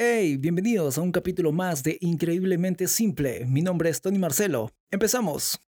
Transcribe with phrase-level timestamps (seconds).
[0.00, 3.44] Hey, bienvenidos a un capítulo más de Increíblemente Simple.
[3.46, 4.70] Mi nombre es Tony Marcelo.
[4.92, 5.60] Empezamos.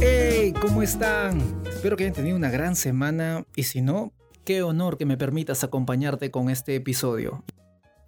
[0.00, 1.42] Hey, ¿cómo están?
[1.66, 4.14] Espero que hayan tenido una gran semana y si no,
[4.44, 7.42] Qué honor que me permitas acompañarte con este episodio.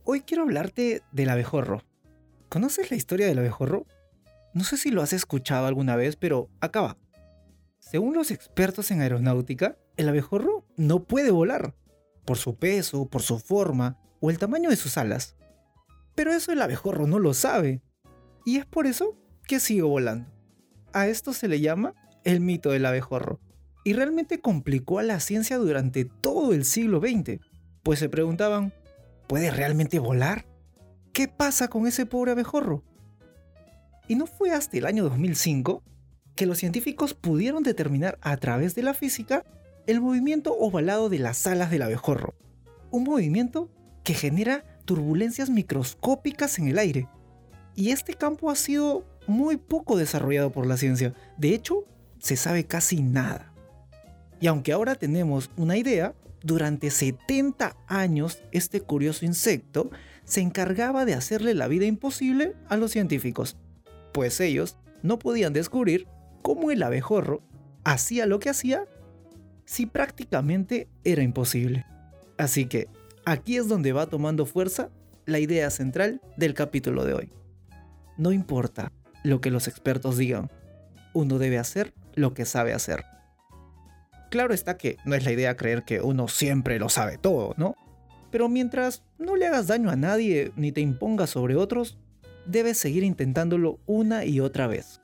[0.04, 1.82] Hoy quiero hablarte del abejorro.
[2.50, 3.86] ¿Conoces la historia del abejorro?
[4.52, 6.98] No sé si lo has escuchado alguna vez, pero acá va.
[7.78, 11.74] Según los expertos en aeronáutica, el abejorro no puede volar,
[12.26, 15.36] por su peso, por su forma o el tamaño de sus alas.
[16.14, 17.80] Pero eso el abejorro no lo sabe.
[18.44, 19.16] Y es por eso
[19.48, 20.30] que sigue volando.
[20.92, 21.94] A esto se le llama
[22.24, 23.40] el mito del abejorro
[23.86, 27.38] y realmente complicó a la ciencia durante todo el siglo XX,
[27.84, 28.72] pues se preguntaban,
[29.28, 30.44] ¿puede realmente volar?
[31.12, 32.82] ¿Qué pasa con ese pobre abejorro?
[34.08, 35.84] Y no fue hasta el año 2005
[36.34, 39.44] que los científicos pudieron determinar a través de la física
[39.86, 42.34] el movimiento ovalado de las alas del abejorro,
[42.90, 43.70] un movimiento
[44.02, 47.06] que genera turbulencias microscópicas en el aire.
[47.76, 51.84] Y este campo ha sido muy poco desarrollado por la ciencia, de hecho,
[52.18, 53.52] se sabe casi nada.
[54.40, 59.90] Y aunque ahora tenemos una idea, durante 70 años este curioso insecto
[60.24, 63.56] se encargaba de hacerle la vida imposible a los científicos,
[64.12, 66.06] pues ellos no podían descubrir
[66.42, 67.42] cómo el abejorro
[67.84, 68.86] hacía lo que hacía
[69.64, 71.84] si prácticamente era imposible.
[72.38, 72.88] Así que
[73.24, 74.90] aquí es donde va tomando fuerza
[75.24, 77.32] la idea central del capítulo de hoy.
[78.16, 78.92] No importa
[79.24, 80.50] lo que los expertos digan,
[81.12, 83.04] uno debe hacer lo que sabe hacer.
[84.36, 87.74] Claro está que no es la idea creer que uno siempre lo sabe todo, ¿no?
[88.30, 91.96] Pero mientras no le hagas daño a nadie ni te impongas sobre otros,
[92.44, 95.00] debes seguir intentándolo una y otra vez.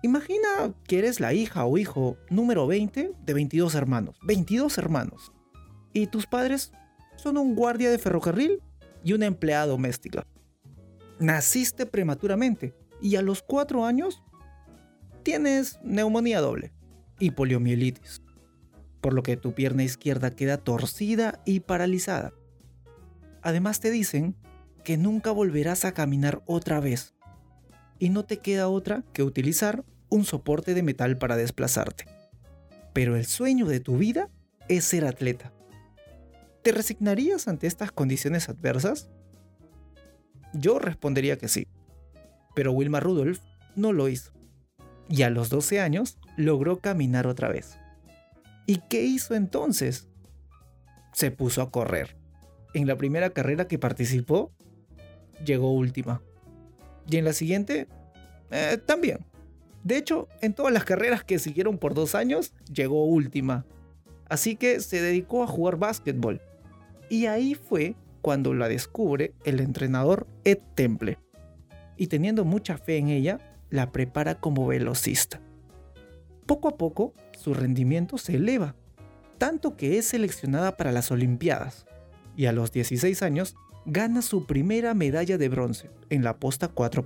[0.00, 4.16] Imagina que eres la hija o hijo número 20 de 22 hermanos.
[4.22, 5.30] 22 hermanos.
[5.92, 6.72] Y tus padres
[7.16, 8.62] son un guardia de ferrocarril
[9.04, 10.26] y una empleada doméstica.
[11.18, 12.72] Naciste prematuramente
[13.02, 14.22] y a los 4 años
[15.22, 16.72] tienes neumonía doble
[17.22, 18.20] y poliomielitis,
[19.00, 22.32] por lo que tu pierna izquierda queda torcida y paralizada.
[23.42, 24.34] Además te dicen
[24.82, 27.14] que nunca volverás a caminar otra vez
[28.00, 32.06] y no te queda otra que utilizar un soporte de metal para desplazarte.
[32.92, 34.28] Pero el sueño de tu vida
[34.66, 35.52] es ser atleta.
[36.62, 39.10] ¿Te resignarías ante estas condiciones adversas?
[40.54, 41.68] Yo respondería que sí,
[42.56, 43.38] pero Wilma Rudolph
[43.76, 44.32] no lo hizo
[45.08, 47.78] y a los 12 años logró caminar otra vez.
[48.66, 50.08] ¿Y qué hizo entonces?
[51.12, 52.16] Se puso a correr.
[52.74, 54.52] En la primera carrera que participó,
[55.44, 56.22] llegó última.
[57.08, 57.88] Y en la siguiente,
[58.50, 59.18] eh, también.
[59.84, 63.66] De hecho, en todas las carreras que siguieron por dos años, llegó última.
[64.28, 66.40] Así que se dedicó a jugar básquetbol.
[67.10, 71.18] Y ahí fue cuando la descubre el entrenador Ed Temple.
[71.96, 73.38] Y teniendo mucha fe en ella,
[73.68, 75.40] la prepara como velocista.
[76.46, 78.74] Poco a poco, su rendimiento se eleva,
[79.38, 81.86] tanto que es seleccionada para las Olimpiadas,
[82.36, 83.54] y a los 16 años
[83.86, 87.04] gana su primera medalla de bronce en la posta 4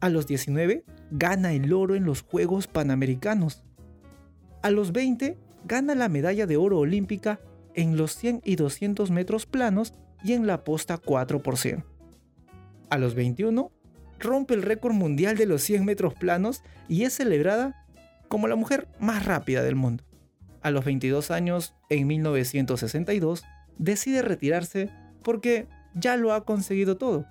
[0.00, 3.62] A los 19 gana el oro en los Juegos Panamericanos.
[4.62, 7.40] A los 20 gana la medalla de oro olímpica
[7.74, 9.94] en los 100 y 200 metros planos
[10.24, 11.42] y en la posta 4
[12.90, 13.70] A los 21
[14.18, 17.81] rompe el récord mundial de los 100 metros planos y es celebrada
[18.32, 20.04] como la mujer más rápida del mundo.
[20.62, 23.44] A los 22 años, en 1962,
[23.76, 24.88] decide retirarse
[25.22, 27.26] porque ya lo ha conseguido todo.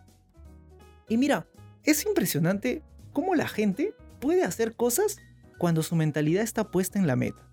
[1.10, 1.48] Y mira,
[1.86, 5.18] es impresionante cómo la gente puede hacer cosas
[5.58, 7.50] cuando su mentalidad está puesta en la meta,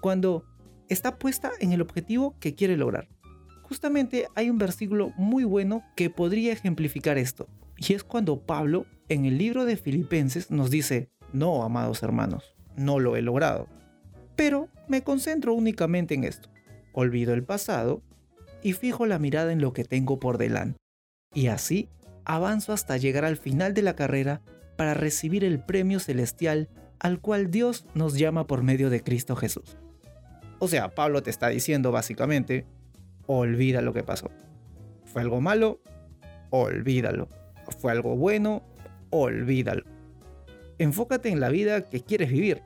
[0.00, 0.44] cuando
[0.88, 3.08] está puesta en el objetivo que quiere lograr.
[3.62, 7.48] Justamente hay un versículo muy bueno que podría ejemplificar esto.
[7.78, 12.98] Y es cuando Pablo en el libro de Filipenses nos dice, no, amados hermanos, no
[12.98, 13.68] lo he logrado.
[14.36, 16.48] Pero me concentro únicamente en esto.
[16.92, 18.02] Olvido el pasado
[18.62, 20.78] y fijo la mirada en lo que tengo por delante.
[21.34, 21.88] Y así
[22.24, 24.42] avanzo hasta llegar al final de la carrera
[24.76, 26.68] para recibir el premio celestial
[26.98, 29.76] al cual Dios nos llama por medio de Cristo Jesús.
[30.58, 32.64] O sea, Pablo te está diciendo básicamente,
[33.26, 34.30] olvida lo que pasó.
[35.04, 35.80] ¿Fue algo malo?
[36.50, 37.28] Olvídalo
[37.72, 38.62] fue algo bueno,
[39.10, 39.84] olvídalo.
[40.78, 42.62] Enfócate en la vida que quieres vivir,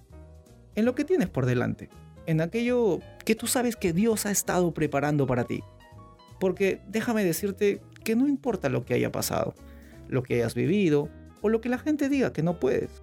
[0.75, 1.89] en lo que tienes por delante,
[2.27, 5.63] en aquello que tú sabes que Dios ha estado preparando para ti.
[6.39, 9.55] Porque déjame decirte que no importa lo que haya pasado,
[10.09, 11.09] lo que hayas vivido
[11.43, 13.03] o lo que la gente diga que no puedes.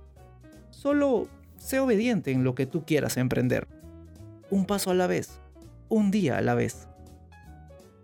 [0.69, 1.27] Solo
[1.57, 3.68] sé obediente en lo que tú quieras emprender.
[4.50, 5.39] Un paso a la vez,
[5.89, 6.88] un día a la vez.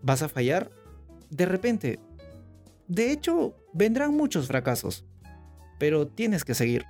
[0.01, 0.71] ¿Vas a fallar?
[1.29, 1.99] De repente.
[2.87, 5.05] De hecho, vendrán muchos fracasos.
[5.83, 6.85] Pero tienes que seguir.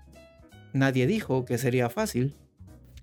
[0.72, 2.36] Nadie dijo que sería fácil.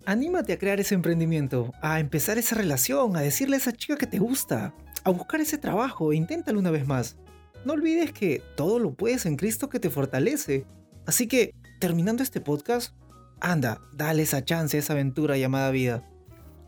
[0.05, 4.07] Anímate a crear ese emprendimiento, a empezar esa relación, a decirle a esa chica que
[4.07, 4.73] te gusta,
[5.03, 7.17] a buscar ese trabajo e inténtalo una vez más.
[7.65, 10.65] No olvides que todo lo puedes en Cristo que te fortalece.
[11.07, 12.95] Así que, terminando este podcast,
[13.41, 16.09] anda, dale esa chance a esa aventura llamada vida.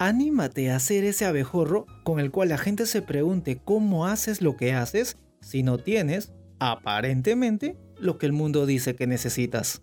[0.00, 4.56] Anímate a hacer ese abejorro con el cual la gente se pregunte cómo haces lo
[4.56, 9.82] que haces si no tienes, aparentemente, lo que el mundo dice que necesitas.